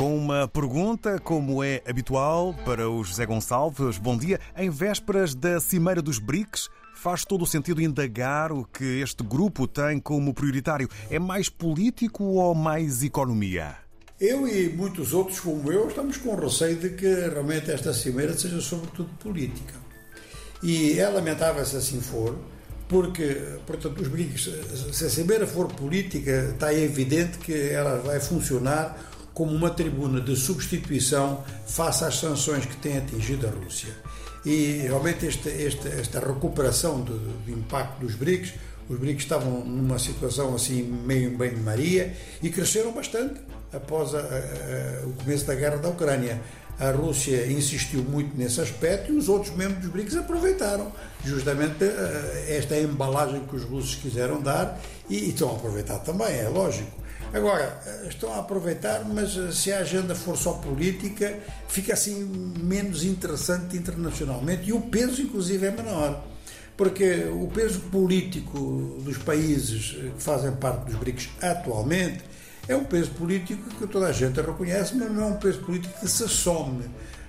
Com 0.00 0.16
uma 0.16 0.48
pergunta, 0.48 1.18
como 1.18 1.62
é 1.62 1.82
habitual, 1.86 2.54
para 2.64 2.88
o 2.88 3.04
José 3.04 3.26
Gonçalves. 3.26 3.98
Bom 3.98 4.16
dia. 4.16 4.40
Em 4.56 4.70
vésperas 4.70 5.34
da 5.34 5.60
Cimeira 5.60 6.00
dos 6.00 6.18
BRICS, 6.18 6.70
faz 6.94 7.22
todo 7.22 7.42
o 7.42 7.46
sentido 7.46 7.82
indagar 7.82 8.50
o 8.50 8.64
que 8.64 9.02
este 9.02 9.22
grupo 9.22 9.68
tem 9.68 10.00
como 10.00 10.32
prioritário. 10.32 10.88
É 11.10 11.18
mais 11.18 11.50
político 11.50 12.24
ou 12.24 12.54
mais 12.54 13.02
economia? 13.02 13.76
Eu 14.18 14.48
e 14.48 14.70
muitos 14.70 15.12
outros 15.12 15.38
como 15.38 15.70
eu 15.70 15.88
estamos 15.88 16.16
com 16.16 16.34
receio 16.34 16.76
de 16.76 16.88
que 16.88 17.06
realmente 17.06 17.70
esta 17.70 17.92
cimeira 17.92 18.32
seja 18.32 18.58
sobretudo 18.62 19.10
política. 19.18 19.74
E 20.62 20.98
é 20.98 21.10
lamentável 21.10 21.62
se 21.66 21.76
assim 21.76 22.00
for, 22.00 22.38
porque, 22.88 23.36
portanto, 23.66 24.00
os 24.00 24.08
BRICS, 24.08 24.48
se 24.94 25.04
a 25.04 25.10
cimeira 25.10 25.46
for 25.46 25.68
política, 25.68 26.52
está 26.54 26.72
evidente 26.72 27.36
que 27.36 27.52
ela 27.52 27.98
vai 27.98 28.18
funcionar 28.18 29.10
como 29.34 29.52
uma 29.52 29.70
tribuna 29.70 30.20
de 30.20 30.36
substituição 30.36 31.44
face 31.66 32.04
às 32.04 32.18
sanções 32.18 32.66
que 32.66 32.76
têm 32.76 32.98
atingido 32.98 33.46
a 33.46 33.50
Rússia. 33.50 33.94
E 34.44 34.78
realmente 34.82 35.26
este, 35.26 35.48
esta 35.48 36.20
recuperação 36.20 37.00
do, 37.00 37.18
do, 37.18 37.50
impacto 37.50 38.00
dos 38.00 38.14
BRICS, 38.14 38.54
os 38.88 38.98
BRICS 38.98 39.22
estavam 39.22 39.64
numa 39.64 39.98
situação 39.98 40.54
assim 40.54 40.82
meio 40.82 41.36
bem 41.36 41.50
de 41.50 41.60
Maria 41.60 42.14
e 42.42 42.48
cresceram 42.48 42.92
bastante 42.92 43.40
após 43.72 44.14
a, 44.14 44.18
a, 44.18 45.06
o 45.06 45.12
começo 45.12 45.44
da 45.46 45.54
guerra 45.54 45.76
da 45.76 45.88
Ucrânia. 45.88 46.40
A 46.78 46.90
Rússia 46.92 47.46
insistiu 47.46 48.02
muito 48.02 48.34
nesse 48.34 48.58
aspecto 48.58 49.12
e 49.12 49.16
os 49.16 49.28
outros 49.28 49.54
membros 49.54 49.82
dos 49.82 49.90
BRICS 49.90 50.16
aproveitaram 50.16 50.90
justamente 51.22 51.84
eh, 51.84 52.56
esta 52.56 52.74
embalagem 52.78 53.44
que 53.44 53.54
os 53.54 53.64
russos 53.64 53.96
quiseram 53.96 54.40
dar 54.40 54.80
e, 55.08 55.14
e 55.14 55.28
estão 55.28 55.50
a 55.50 55.52
aproveitar 55.56 55.98
também, 55.98 56.34
é 56.38 56.48
lógico. 56.48 56.90
Agora, 57.32 57.80
estão 58.08 58.32
a 58.32 58.40
aproveitar, 58.40 59.04
mas 59.04 59.36
eh, 59.36 59.52
se 59.52 59.72
a 59.72 59.78
agenda 59.78 60.16
for 60.16 60.36
só 60.36 60.54
política, 60.54 61.38
fica 61.68 61.92
assim 61.92 62.24
menos 62.58 63.04
interessante 63.04 63.76
internacionalmente 63.76 64.68
e 64.68 64.72
o 64.72 64.80
peso, 64.80 65.22
inclusive, 65.22 65.66
é 65.66 65.70
menor. 65.70 66.24
Porque 66.76 67.26
o 67.32 67.46
peso 67.46 67.80
político 67.82 68.98
dos 69.04 69.16
países 69.18 69.96
eh, 69.96 70.10
que 70.16 70.22
fazem 70.22 70.50
parte 70.52 70.86
dos 70.86 70.96
BRICS 70.96 71.28
atualmente 71.40 72.24
é 72.66 72.74
um 72.74 72.84
peso 72.84 73.12
político 73.12 73.62
que 73.76 73.86
toda 73.86 74.06
a 74.06 74.12
gente 74.12 74.40
reconhece, 74.40 74.96
mas 74.96 75.12
não 75.12 75.22
é 75.22 75.26
um 75.26 75.36
peso 75.36 75.60
político 75.60 76.00
que 76.00 76.08
se 76.08 76.28
some. 76.28 76.82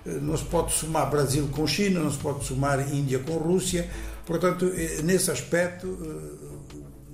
Eh, 0.03 0.17
não 0.19 0.35
se 0.35 0.45
pode 0.45 0.73
somar 0.73 1.11
Brasil 1.11 1.47
com 1.51 1.67
China, 1.67 1.99
não 1.99 2.11
se 2.11 2.17
pode 2.17 2.43
somar 2.43 2.91
Índia 2.91 3.19
com 3.19 3.33
Rússia. 3.33 3.87
Portanto, 4.25 4.65
nesse 5.03 5.29
aspecto, 5.29 5.87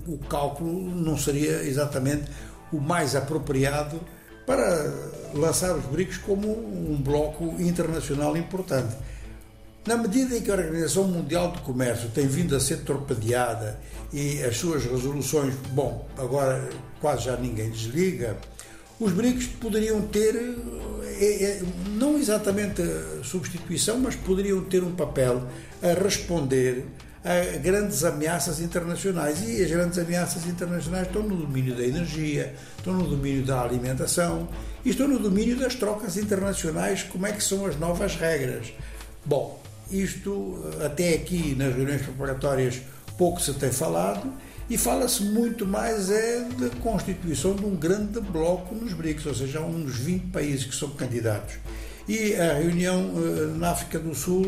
o 0.06 0.18
cálculo 0.18 0.94
não 0.94 1.18
seria 1.18 1.62
exatamente 1.64 2.30
o 2.72 2.80
mais 2.80 3.14
apropriado 3.14 4.00
para 4.46 4.92
lançar 5.34 5.76
os 5.76 5.84
BRICS 5.84 6.18
como 6.18 6.48
um 6.48 6.96
bloco 6.96 7.54
internacional 7.60 8.36
importante. 8.36 8.96
Na 9.86 9.96
medida 9.96 10.36
em 10.36 10.42
que 10.42 10.50
a 10.50 10.54
Organização 10.54 11.04
Mundial 11.04 11.50
do 11.50 11.60
Comércio 11.60 12.08
tem 12.10 12.26
vindo 12.26 12.54
a 12.54 12.60
ser 12.60 12.78
torpedeada 12.78 13.78
e 14.12 14.42
as 14.42 14.56
suas 14.56 14.84
resoluções, 14.84 15.54
bom, 15.70 16.06
agora 16.16 16.68
quase 17.00 17.24
já 17.24 17.36
ninguém 17.36 17.70
desliga, 17.70 18.36
os 19.00 19.12
BRICS 19.12 19.46
poderiam 19.60 20.02
ter, 20.02 20.34
é, 21.04 21.44
é, 21.44 21.62
não 21.90 22.18
exatamente 22.18 22.82
substituição, 23.22 23.98
mas 23.98 24.16
poderiam 24.16 24.64
ter 24.64 24.82
um 24.82 24.94
papel 24.94 25.46
a 25.82 26.02
responder 26.02 26.84
a 27.28 27.58
grandes 27.58 28.04
ameaças 28.04 28.58
internacionais. 28.58 29.42
E 29.46 29.62
as 29.62 29.70
grandes 29.70 29.98
ameaças 29.98 30.46
internacionais 30.46 31.06
estão 31.06 31.22
no 31.22 31.36
domínio 31.36 31.76
da 31.76 31.84
energia, 31.84 32.54
estão 32.78 32.94
no 32.94 33.06
domínio 33.06 33.44
da 33.44 33.60
alimentação 33.60 34.48
e 34.82 34.90
estão 34.90 35.06
no 35.06 35.18
domínio 35.18 35.58
das 35.58 35.74
trocas 35.74 36.16
internacionais, 36.16 37.02
como 37.02 37.26
é 37.26 37.32
que 37.32 37.44
são 37.44 37.66
as 37.66 37.78
novas 37.78 38.16
regras. 38.16 38.72
Bom, 39.26 39.62
isto 39.90 40.64
até 40.82 41.14
aqui 41.14 41.54
nas 41.54 41.74
reuniões 41.74 42.00
preparatórias 42.00 42.80
pouco 43.18 43.42
se 43.42 43.52
tem 43.54 43.70
falado 43.70 44.32
e 44.70 44.78
fala-se 44.78 45.22
muito 45.22 45.66
mais 45.66 46.10
é 46.10 46.40
da 46.58 46.70
constituição 46.80 47.54
de 47.54 47.64
um 47.64 47.74
grande 47.74 48.20
bloco 48.20 48.74
nos 48.74 48.92
BRICS, 48.92 49.26
ou 49.26 49.34
seja, 49.34 49.58
há 49.58 49.62
uns 49.62 49.96
20 49.96 50.26
países 50.28 50.64
que 50.64 50.74
são 50.74 50.90
candidatos. 50.90 51.56
E 52.06 52.34
a 52.36 52.54
reunião 52.54 53.10
uh, 53.10 53.54
na 53.58 53.70
África 53.70 53.98
do 53.98 54.14
Sul 54.14 54.46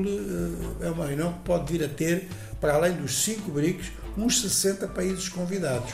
é 0.80 0.90
uma 0.90 1.06
reunião 1.06 1.32
que 1.32 1.40
pode 1.40 1.70
vir 1.70 1.84
a 1.84 1.88
ter, 1.88 2.28
para 2.60 2.74
além 2.74 2.92
dos 2.92 3.22
cinco 3.22 3.50
BRICS, 3.50 3.92
uns 4.16 4.40
60 4.42 4.88
países 4.88 5.28
convidados. 5.28 5.92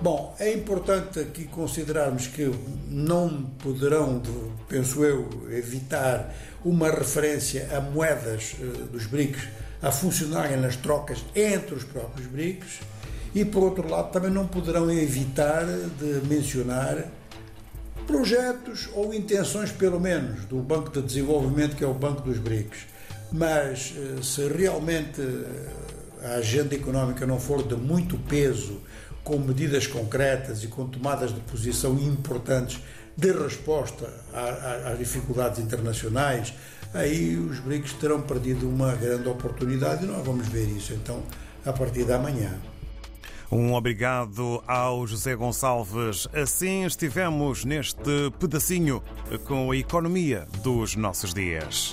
Bom, 0.00 0.36
é 0.38 0.52
importante 0.52 1.18
aqui 1.18 1.44
considerarmos 1.44 2.26
que 2.26 2.52
não 2.88 3.44
poderão, 3.58 4.20
penso 4.68 5.02
eu, 5.02 5.48
evitar 5.50 6.34
uma 6.62 6.90
referência 6.90 7.68
a 7.74 7.80
moedas 7.80 8.56
uh, 8.60 8.84
dos 8.88 9.06
BRICS 9.06 9.48
a 9.80 9.90
funcionarem 9.90 10.58
nas 10.58 10.76
trocas 10.76 11.24
entre 11.34 11.74
os 11.74 11.84
próprios 11.84 12.26
BRICS 12.26 12.80
e, 13.34 13.44
por 13.44 13.62
outro 13.62 13.88
lado, 13.88 14.12
também 14.12 14.30
não 14.30 14.46
poderão 14.46 14.90
evitar 14.90 15.64
de 15.64 16.26
mencionar 16.26 17.06
projetos 18.06 18.88
ou 18.94 19.14
intenções, 19.14 19.72
pelo 19.72 19.98
menos, 19.98 20.44
do 20.44 20.58
Banco 20.58 20.90
de 20.90 21.00
Desenvolvimento, 21.00 21.74
que 21.74 21.84
é 21.84 21.86
o 21.86 21.94
Banco 21.94 22.22
dos 22.22 22.38
BRICS. 22.38 22.86
Mas 23.32 23.94
eh, 23.96 24.22
se 24.22 24.48
realmente 24.48 25.20
eh, 25.20 26.26
a 26.26 26.34
agenda 26.36 26.74
económica 26.74 27.26
não 27.26 27.38
for 27.38 27.62
de 27.62 27.74
muito 27.74 28.16
peso, 28.18 28.80
com 29.26 29.38
medidas 29.38 29.88
concretas 29.88 30.62
e 30.62 30.68
com 30.68 30.86
tomadas 30.86 31.34
de 31.34 31.40
posição 31.40 31.98
importantes 31.98 32.80
de 33.16 33.32
resposta 33.32 34.08
às 34.84 34.96
dificuldades 34.98 35.58
internacionais, 35.58 36.54
aí 36.94 37.36
os 37.36 37.58
BRICS 37.58 37.94
terão 37.94 38.22
perdido 38.22 38.68
uma 38.68 38.94
grande 38.94 39.28
oportunidade 39.28 40.04
e 40.04 40.06
nós 40.06 40.24
vamos 40.24 40.46
ver 40.46 40.68
isso 40.68 40.92
então 40.92 41.22
a 41.64 41.72
partir 41.72 42.04
da 42.04 42.18
manhã. 42.18 42.54
Um 43.50 43.74
obrigado 43.74 44.62
ao 44.66 45.06
José 45.06 45.34
Gonçalves. 45.34 46.28
Assim 46.32 46.84
estivemos 46.84 47.64
neste 47.64 48.30
pedacinho 48.38 49.02
com 49.44 49.70
a 49.70 49.76
economia 49.76 50.46
dos 50.62 50.94
nossos 50.94 51.32
dias. 51.32 51.92